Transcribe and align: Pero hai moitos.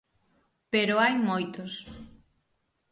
Pero 0.73 0.93
hai 1.01 1.15
moitos. 1.29 1.73